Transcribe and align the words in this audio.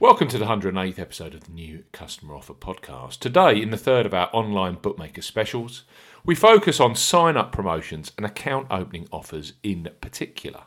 Welcome 0.00 0.28
to 0.28 0.38
the 0.38 0.46
108th 0.46 0.98
episode 0.98 1.34
of 1.34 1.44
the 1.44 1.52
new 1.52 1.84
Customer 1.92 2.34
Offer 2.34 2.54
Podcast. 2.54 3.18
Today, 3.18 3.60
in 3.60 3.68
the 3.68 3.76
third 3.76 4.06
of 4.06 4.14
our 4.14 4.30
online 4.32 4.76
bookmaker 4.76 5.20
specials, 5.20 5.84
we 6.24 6.34
focus 6.34 6.80
on 6.80 6.94
sign 6.94 7.36
up 7.36 7.52
promotions 7.52 8.10
and 8.16 8.24
account 8.24 8.68
opening 8.70 9.06
offers 9.12 9.52
in 9.62 9.90
particular. 10.00 10.62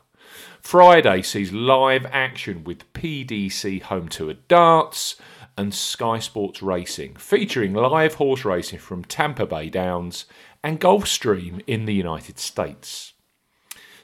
Friday 0.61 1.23
sees 1.23 1.51
live 1.51 2.05
action 2.11 2.63
with 2.63 2.93
PDC 2.93 3.81
Home 3.81 4.07
Tour 4.07 4.35
Darts 4.47 5.15
and 5.57 5.73
Sky 5.73 6.19
Sports 6.19 6.61
Racing, 6.61 7.15
featuring 7.15 7.73
live 7.73 8.13
horse 8.13 8.45
racing 8.45 8.77
from 8.77 9.03
Tampa 9.03 9.47
Bay 9.47 9.67
Downs 9.67 10.25
and 10.63 10.79
Gulfstream 10.79 11.63
in 11.65 11.85
the 11.85 11.95
United 11.95 12.37
States. 12.37 13.12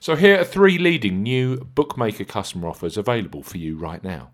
So, 0.02 0.16
here 0.16 0.40
are 0.40 0.46
three 0.46 0.78
leading 0.78 1.22
new 1.22 1.58
bookmaker 1.58 2.24
customer 2.24 2.70
offers 2.70 2.96
available 2.96 3.44
for 3.44 3.58
you 3.58 3.76
right 3.76 4.02
now. 4.02 4.32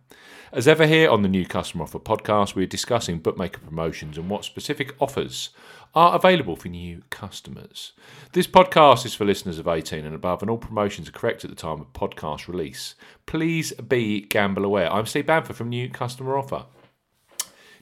As 0.51 0.67
ever, 0.67 0.85
here 0.85 1.09
on 1.09 1.23
the 1.23 1.27
New 1.27 1.43
Customer 1.43 1.85
Offer 1.85 1.97
podcast, 1.99 2.53
we're 2.53 2.67
discussing 2.67 3.17
bookmaker 3.17 3.59
promotions 3.59 4.15
and 4.15 4.29
what 4.29 4.45
specific 4.45 4.95
offers 5.01 5.49
are 5.95 6.15
available 6.15 6.55
for 6.55 6.67
new 6.67 7.01
customers. 7.09 7.93
This 8.33 8.45
podcast 8.45 9.07
is 9.07 9.15
for 9.15 9.25
listeners 9.25 9.57
of 9.57 9.67
18 9.67 10.05
and 10.05 10.13
above, 10.13 10.43
and 10.43 10.51
all 10.51 10.59
promotions 10.59 11.09
are 11.09 11.13
correct 11.13 11.43
at 11.43 11.49
the 11.49 11.55
time 11.55 11.81
of 11.81 11.91
podcast 11.93 12.47
release. 12.47 12.93
Please 13.25 13.73
be 13.73 14.21
gamble 14.21 14.65
aware. 14.65 14.93
I'm 14.93 15.07
Steve 15.07 15.25
Bamford 15.25 15.55
from 15.55 15.69
New 15.69 15.89
Customer 15.89 16.37
Offer. 16.37 16.65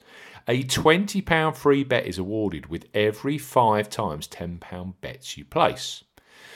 A 0.47 0.63
£20 0.63 1.55
free 1.55 1.83
bet 1.83 2.05
is 2.05 2.17
awarded 2.17 2.67
with 2.67 2.85
every 2.93 3.37
five 3.37 3.89
times 3.89 4.27
£10 4.27 4.93
bets 5.01 5.37
you 5.37 5.43
place. 5.43 6.03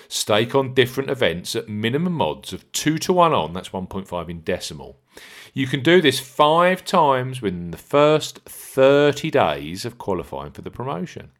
Stake 0.07 0.55
on 0.55 0.73
different 0.73 1.09
events 1.09 1.55
at 1.55 1.67
minimum 1.67 2.21
odds 2.21 2.53
of 2.53 2.71
2 2.71 2.97
to 2.99 3.13
1 3.13 3.33
on, 3.33 3.53
that's 3.53 3.69
1.5 3.69 4.29
in 4.29 4.41
decimal. 4.41 4.99
You 5.53 5.67
can 5.67 5.81
do 5.81 6.01
this 6.01 6.19
five 6.19 6.85
times 6.85 7.41
within 7.41 7.71
the 7.71 7.77
first 7.77 8.39
30 8.45 9.31
days 9.31 9.83
of 9.83 9.97
qualifying 9.97 10.51
for 10.51 10.61
the 10.61 10.71
promotion. 10.71 11.31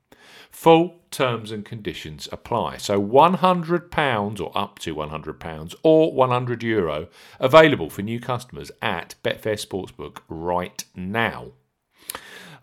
Full 0.51 1.01
terms 1.11 1.51
and 1.51 1.63
conditions 1.63 2.27
apply. 2.31 2.77
So 2.77 3.01
£100 3.01 4.39
or 4.39 4.57
up 4.57 4.79
to 4.79 4.95
£100 4.95 5.75
or 5.83 6.13
€100 6.13 6.63
Euro 6.63 7.07
available 7.39 7.89
for 7.89 8.01
new 8.01 8.19
customers 8.19 8.71
at 8.81 9.15
Betfair 9.23 9.57
Sportsbook 9.57 10.19
right 10.27 10.83
now. 10.95 11.53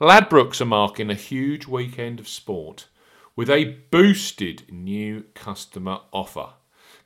Ladbrokes 0.01 0.61
are 0.61 0.67
marking 0.67 1.11
a 1.11 1.15
huge 1.15 1.67
weekend 1.67 2.19
of 2.19 2.29
sport 2.29 2.89
with 3.37 3.49
a 3.49 3.79
boosted 3.91 4.65
new 4.71 5.25
customer 5.35 6.01
offer. 6.13 6.55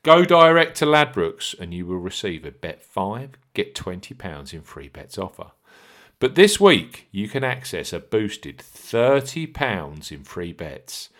Go 0.02 0.24
direct 0.24 0.76
to 0.78 0.86
Ladbrokes 0.86 1.58
and 1.58 1.74
you 1.74 1.84
will 1.84 1.98
receive 1.98 2.44
a 2.44 2.50
bet 2.50 2.82
5, 2.82 3.32
get 3.52 3.74
£20 3.74 4.54
in 4.54 4.62
free 4.62 4.88
bets 4.88 5.18
offer. 5.18 5.52
But 6.20 6.34
this 6.34 6.58
week, 6.58 7.06
you 7.12 7.28
can 7.28 7.44
access 7.44 7.92
a 7.92 8.00
boosted 8.00 8.58
£30 8.58 10.10
in 10.10 10.24
free 10.24 10.52
bets 10.52 11.10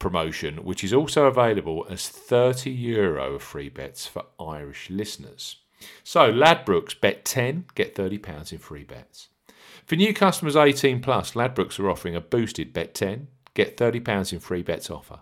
promotion, 0.00 0.64
which 0.64 0.82
is 0.82 0.92
also 0.92 1.26
available 1.26 1.86
as 1.88 2.08
30 2.08 2.68
euro 2.70 3.34
of 3.34 3.42
free 3.42 3.68
bets 3.68 4.08
for 4.08 4.24
Irish 4.40 4.90
listeners. 4.90 5.56
So, 6.02 6.32
Ladbrokes, 6.32 7.00
bet 7.00 7.24
10, 7.24 7.66
get 7.76 7.94
£30 7.94 8.52
in 8.52 8.58
free 8.58 8.82
bets. 8.82 9.28
For 9.86 9.94
new 9.94 10.12
customers 10.12 10.56
18 10.56 11.00
plus, 11.00 11.32
Ladbrokes 11.32 11.78
are 11.78 11.88
offering 11.88 12.16
a 12.16 12.20
boosted 12.20 12.72
bet 12.72 12.92
10, 12.94 13.28
get 13.54 13.76
£30 13.76 14.32
in 14.32 14.40
free 14.40 14.62
bets 14.62 14.90
offer. 14.90 15.20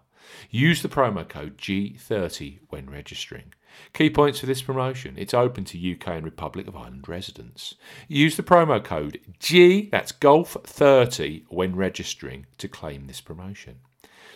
Use 0.50 0.82
the 0.82 0.88
promo 0.88 1.28
code 1.28 1.58
G30 1.58 2.60
when 2.68 2.90
registering. 2.90 3.52
Key 3.92 4.10
points 4.10 4.40
for 4.40 4.46
this 4.46 4.62
promotion 4.62 5.14
it's 5.16 5.34
open 5.34 5.64
to 5.66 5.92
UK 5.92 6.08
and 6.08 6.24
Republic 6.24 6.66
of 6.66 6.76
Ireland 6.76 7.08
residents. 7.08 7.74
Use 8.08 8.36
the 8.36 8.42
promo 8.42 8.82
code 8.82 9.20
G, 9.38 9.88
that's 9.90 10.12
Golf30, 10.12 11.44
when 11.48 11.76
registering 11.76 12.46
to 12.58 12.68
claim 12.68 13.06
this 13.06 13.20
promotion. 13.20 13.76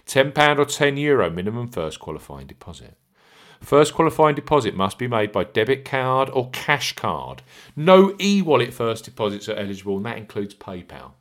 £10 0.07 0.59
or 0.59 0.65
€10 0.65 0.99
Euro 0.99 1.31
minimum 1.31 1.69
first 1.69 2.01
qualifying 2.01 2.47
deposit. 2.47 2.97
First 3.61 3.95
qualifying 3.95 4.35
deposit 4.35 4.75
must 4.75 4.99
be 4.99 5.07
made 5.07 5.31
by 5.31 5.45
debit 5.45 5.85
card 5.85 6.29
or 6.31 6.51
cash 6.51 6.95
card. 6.95 7.43
No 7.77 8.17
e 8.21 8.43
wallet 8.43 8.75
first 8.75 9.05
deposits 9.05 9.49
are 9.49 9.55
eligible, 9.55 9.97
and 9.97 10.07
that 10.07 10.19
includes 10.19 10.55
PayPal. 10.55 11.13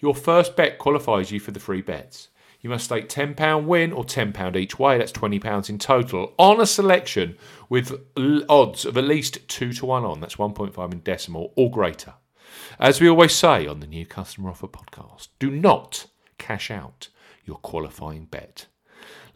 Your 0.00 0.14
first 0.14 0.56
bet 0.56 0.78
qualifies 0.78 1.30
you 1.30 1.38
for 1.38 1.50
the 1.50 1.60
free 1.60 1.82
bets. 1.82 2.28
You 2.62 2.70
must 2.70 2.84
stake 2.84 3.08
£10 3.08 3.64
win 3.64 3.92
or 3.92 4.04
£10 4.04 4.54
each 4.54 4.78
way, 4.78 4.96
that's 4.96 5.10
£20 5.10 5.68
in 5.68 5.78
total, 5.78 6.32
on 6.38 6.60
a 6.60 6.66
selection 6.66 7.36
with 7.68 8.00
odds 8.48 8.84
of 8.84 8.96
at 8.96 9.02
least 9.02 9.48
2 9.48 9.72
to 9.72 9.86
1 9.86 10.04
on, 10.04 10.20
that's 10.20 10.36
1.5 10.36 10.92
in 10.92 11.00
decimal 11.00 11.52
or 11.56 11.72
greater. 11.72 12.14
As 12.78 13.00
we 13.00 13.08
always 13.08 13.34
say 13.34 13.66
on 13.66 13.80
the 13.80 13.86
New 13.88 14.06
Customer 14.06 14.50
Offer 14.50 14.68
podcast, 14.68 15.28
do 15.40 15.50
not 15.50 16.06
cash 16.38 16.70
out 16.70 17.08
your 17.44 17.56
qualifying 17.56 18.26
bet. 18.26 18.66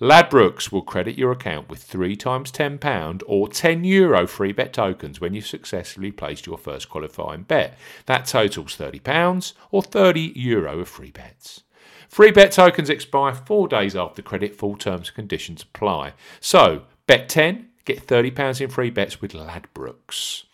Ladbrokes 0.00 0.70
will 0.70 0.82
credit 0.82 1.18
your 1.18 1.32
account 1.32 1.68
with 1.68 1.82
3 1.82 2.14
times 2.14 2.52
£10 2.52 3.22
or 3.26 3.48
€10 3.48 3.84
Euro 3.86 4.26
free 4.28 4.52
bet 4.52 4.72
tokens 4.72 5.20
when 5.20 5.34
you've 5.34 5.46
successfully 5.46 6.12
placed 6.12 6.46
your 6.46 6.58
first 6.58 6.88
qualifying 6.88 7.42
bet. 7.42 7.76
That 8.04 8.26
totals 8.26 8.76
£30 8.76 9.54
or 9.72 9.82
€30 9.82 10.32
Euro 10.36 10.78
of 10.78 10.88
free 10.88 11.10
bets. 11.10 11.64
Free 12.08 12.30
bet 12.30 12.52
tokens 12.52 12.90
expire 12.90 13.34
four 13.34 13.68
days 13.68 13.96
after 13.96 14.22
credit. 14.22 14.56
Full 14.56 14.76
terms 14.76 15.08
and 15.08 15.14
conditions 15.14 15.62
apply. 15.62 16.14
So, 16.40 16.82
bet 17.06 17.28
10, 17.28 17.68
get 17.84 18.06
£30 18.06 18.60
in 18.60 18.70
free 18.70 18.90
bets 18.90 19.20
with 19.20 19.32
Ladbrokes. 19.32 20.44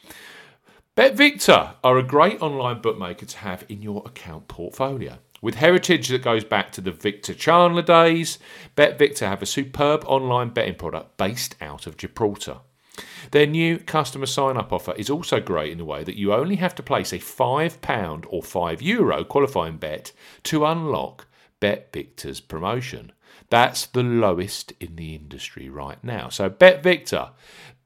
BetVictor 0.97 1.75
are 1.83 1.97
a 1.97 2.03
great 2.03 2.43
online 2.43 2.83
bookmaker 2.83 3.25
to 3.25 3.39
have 3.39 3.65
in 3.69 3.81
your 3.81 4.03
account 4.05 4.49
portfolio. 4.49 5.19
With 5.41 5.55
heritage 5.57 6.09
that 6.09 6.23
goes 6.23 6.45
back 6.45 6.71
to 6.73 6.81
the 6.81 6.93
Victor 6.93 7.35
Chandler 7.35 7.83
days, 7.83 8.39
BetVictor 8.77 9.27
have 9.27 9.43
a 9.43 9.47
superb 9.47 10.05
online 10.07 10.51
betting 10.51 10.75
product 10.75 11.17
based 11.17 11.57
out 11.61 11.87
of 11.87 11.97
Gibraltar. 11.97 12.59
Their 13.31 13.47
new 13.47 13.79
customer 13.79 14.27
sign 14.27 14.59
up 14.59 14.73
offer 14.73 14.93
is 14.93 15.09
also 15.09 15.41
great 15.41 15.73
in 15.73 15.79
the 15.79 15.85
way 15.85 16.05
that 16.05 16.19
you 16.19 16.35
only 16.35 16.57
have 16.57 16.75
to 16.75 16.83
place 16.83 17.13
a 17.13 17.19
£5 17.19 18.27
or 18.29 18.43
€5 18.43 18.83
Euro 18.83 19.25
qualifying 19.25 19.79
bet 19.79 20.13
to 20.45 20.67
unlock 20.67 21.27
Bet 21.63 21.93
Victor's 21.93 22.41
promotion. 22.41 23.13
That's 23.49 23.87
the 23.87 24.03
lowest 24.03 24.73
in 24.81 24.97
the 24.97 25.15
industry 25.15 25.69
right 25.69 26.03
now. 26.03 26.29
So 26.29 26.49
Bet 26.49 26.83
Victor, 26.83 27.31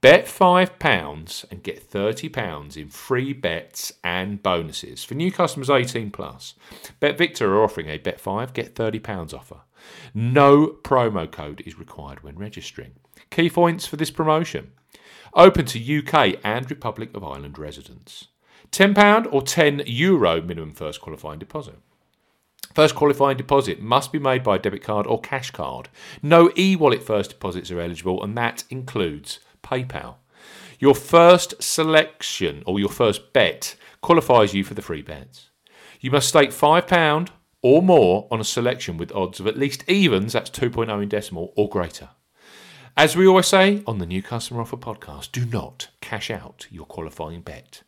bet 0.01 0.25
£5 0.25 1.45
and 1.51 1.63
get 1.63 1.91
£30 1.91 2.77
in 2.79 2.89
free 2.89 3.35
bets 3.35 3.93
and 4.03 4.43
bonuses. 4.43 5.05
For 5.05 5.13
new 5.13 5.31
customers 5.31 5.69
18 5.69 6.11
plus, 6.11 6.55
Bet 7.01 7.19
Victor 7.19 7.55
are 7.55 7.63
offering 7.63 7.91
a 7.91 7.99
bet 7.99 8.19
5 8.19 8.55
get 8.55 8.75
£30 8.75 9.35
offer. 9.35 9.61
No 10.15 10.69
promo 10.69 11.31
code 11.31 11.63
is 11.67 11.79
required 11.79 12.23
when 12.23 12.39
registering. 12.39 12.93
Key 13.29 13.51
points 13.51 13.85
for 13.87 13.97
this 13.97 14.11
promotion. 14.11 14.73
Open 15.35 15.67
to 15.67 15.99
UK 15.99 16.41
and 16.43 16.71
Republic 16.71 17.11
of 17.15 17.23
Ireland 17.23 17.59
residents. 17.59 18.29
£10 18.73 19.29
or 19.31 19.43
€10 19.43 19.83
Euro 19.87 20.41
minimum 20.41 20.73
first 20.73 21.03
qualifying 21.03 21.39
deposit. 21.39 21.77
First 22.77 22.95
qualifying 22.95 23.39
deposit 23.39 23.81
must 23.81 24.13
be 24.13 24.19
made 24.19 24.43
by 24.43 24.59
debit 24.59 24.83
card 24.83 25.07
or 25.07 25.19
cash 25.19 25.51
card. 25.51 25.89
No 26.23 26.51
e 26.59 26.77
wallet 26.77 27.03
first 27.03 27.31
deposits 27.31 27.71
are 27.71 27.81
eligible, 27.81 28.23
and 28.23 28.37
that 28.37 28.65
includes 28.69 29.41
PayPal. 29.63 30.17
Your 30.79 30.95
first 30.95 31.55
selection 31.63 32.63
or 32.67 32.79
your 32.79 32.91
first 32.91 33.33
bet 33.33 33.77
qualifies 34.03 34.53
you 34.53 34.63
for 34.63 34.75
the 34.75 34.83
free 34.83 35.01
bets. 35.01 35.49
You 36.03 36.11
must 36.11 36.29
stake 36.29 36.51
£5 36.51 37.31
or 37.63 37.81
more 37.81 38.29
on 38.31 38.41
a 38.41 38.45
selection 38.45 38.99
with 38.99 39.11
odds 39.13 39.41
of 39.41 39.47
at 39.47 39.57
least 39.57 39.89
evens, 39.89 40.35
that's 40.35 40.51
2.0 40.51 41.03
in 41.03 41.09
decimal, 41.09 41.55
or 41.57 41.71
greater. 41.71 42.11
As 42.95 43.17
we 43.17 43.27
always 43.27 43.47
say 43.47 43.83
on 43.87 44.01
the 44.01 44.05
New 44.05 44.23
Customer 44.23 44.61
Offer 44.61 44.77
podcast, 44.77 45.33
do 45.33 45.47
not 45.47 45.89
cash 46.03 46.31
out 46.31 46.67
your 46.71 46.85
qualifying 46.85 47.41
bet. 47.41 47.85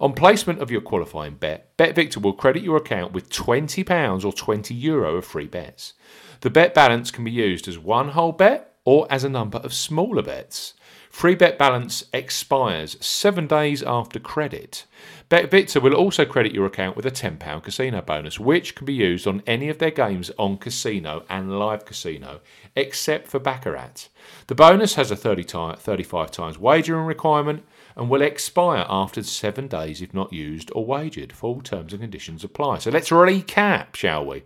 On 0.00 0.12
placement 0.12 0.60
of 0.60 0.70
your 0.70 0.80
qualifying 0.80 1.34
bet, 1.34 1.76
BetVictor 1.76 2.20
will 2.20 2.32
credit 2.32 2.62
your 2.62 2.76
account 2.76 3.12
with 3.12 3.30
£20 3.30 4.24
or 4.24 4.32
20 4.32 4.74
euro 4.74 5.16
of 5.16 5.24
free 5.24 5.46
bets. 5.46 5.92
The 6.40 6.50
bet 6.50 6.74
balance 6.74 7.10
can 7.10 7.24
be 7.24 7.30
used 7.30 7.68
as 7.68 7.78
one 7.78 8.10
whole 8.10 8.32
bet 8.32 8.74
or 8.84 9.06
as 9.10 9.24
a 9.24 9.28
number 9.28 9.58
of 9.58 9.72
smaller 9.72 10.22
bets. 10.22 10.74
Free 11.08 11.34
bet 11.34 11.58
balance 11.58 12.04
expires 12.14 12.96
seven 13.04 13.46
days 13.46 13.82
after 13.82 14.18
credit. 14.18 14.86
BetVictor 15.28 15.80
will 15.80 15.94
also 15.94 16.24
credit 16.24 16.52
your 16.52 16.66
account 16.66 16.96
with 16.96 17.04
a 17.04 17.10
£10 17.10 17.62
casino 17.62 18.00
bonus, 18.00 18.40
which 18.40 18.74
can 18.74 18.86
be 18.86 18.94
used 18.94 19.26
on 19.26 19.42
any 19.46 19.68
of 19.68 19.78
their 19.78 19.90
games 19.90 20.30
on 20.38 20.56
casino 20.56 21.24
and 21.28 21.58
live 21.58 21.84
casino, 21.84 22.40
except 22.74 23.28
for 23.28 23.38
Baccarat. 23.38 24.08
The 24.46 24.54
bonus 24.54 24.94
has 24.94 25.10
a 25.10 25.16
30 25.16 25.44
time, 25.44 25.76
35 25.76 26.30
times 26.30 26.58
wagering 26.58 27.04
requirement 27.04 27.62
and 27.96 28.08
will 28.08 28.22
expire 28.22 28.86
after 28.88 29.22
seven 29.22 29.68
days 29.68 30.02
if 30.02 30.14
not 30.14 30.32
used 30.32 30.70
or 30.74 30.84
wagered. 30.84 31.32
Full 31.32 31.60
terms 31.60 31.92
and 31.92 32.02
conditions 32.02 32.44
apply. 32.44 32.78
So 32.78 32.90
let's 32.90 33.10
recap, 33.10 33.94
shall 33.94 34.24
we? 34.24 34.42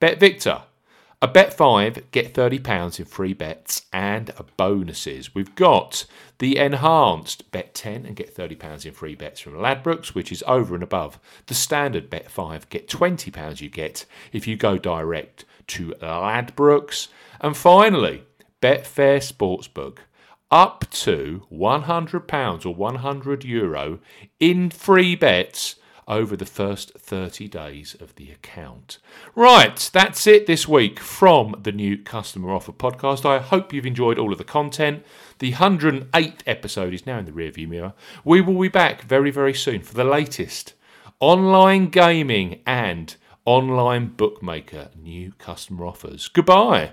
Bet 0.00 0.20
Victor. 0.20 0.62
A 1.22 1.26
bet 1.26 1.54
five, 1.54 2.10
get 2.10 2.34
£30 2.34 2.98
in 2.98 3.06
free 3.06 3.32
bets 3.32 3.86
and 3.94 4.30
bonuses. 4.58 5.34
We've 5.34 5.54
got 5.54 6.04
the 6.38 6.58
enhanced 6.58 7.50
bet 7.50 7.74
10 7.74 8.04
and 8.04 8.14
get 8.14 8.36
£30 8.36 8.84
in 8.84 8.92
free 8.92 9.14
bets 9.14 9.40
from 9.40 9.54
Ladbrokes, 9.54 10.08
which 10.08 10.30
is 10.30 10.44
over 10.46 10.74
and 10.74 10.84
above 10.84 11.18
the 11.46 11.54
standard 11.54 12.10
bet 12.10 12.30
five, 12.30 12.68
get 12.68 12.88
£20 12.88 13.60
you 13.62 13.70
get 13.70 14.04
if 14.32 14.46
you 14.46 14.56
go 14.56 14.76
direct 14.76 15.46
to 15.68 15.94
Ladbrokes. 16.02 17.08
And 17.40 17.56
finally, 17.56 18.24
Betfair 18.60 19.18
Sportsbook 19.18 20.00
up 20.54 20.88
to 20.88 21.42
£100 21.52 22.64
or 22.64 22.74
100 22.76 23.44
euro 23.44 23.98
in 24.38 24.70
free 24.70 25.16
bets 25.16 25.74
over 26.06 26.36
the 26.36 26.46
first 26.46 26.96
30 26.96 27.48
days 27.48 27.96
of 27.98 28.14
the 28.14 28.30
account. 28.30 28.98
Right, 29.34 29.90
that's 29.92 30.28
it 30.28 30.46
this 30.46 30.68
week 30.68 31.00
from 31.00 31.56
the 31.60 31.72
new 31.72 31.98
Customer 31.98 32.52
Offer 32.52 32.70
podcast. 32.70 33.26
I 33.26 33.40
hope 33.40 33.72
you've 33.72 33.84
enjoyed 33.84 34.16
all 34.16 34.30
of 34.30 34.38
the 34.38 34.44
content. 34.44 35.04
The 35.40 35.54
108th 35.54 36.42
episode 36.46 36.94
is 36.94 37.04
now 37.04 37.18
in 37.18 37.24
the 37.24 37.32
rearview 37.32 37.68
mirror. 37.68 37.94
We 38.24 38.40
will 38.40 38.60
be 38.60 38.68
back 38.68 39.02
very, 39.02 39.32
very 39.32 39.54
soon 39.54 39.82
for 39.82 39.94
the 39.94 40.04
latest 40.04 40.74
online 41.18 41.88
gaming 41.88 42.60
and 42.64 43.16
online 43.44 44.06
bookmaker 44.06 44.90
new 44.96 45.32
customer 45.32 45.84
offers. 45.84 46.28
Goodbye. 46.28 46.92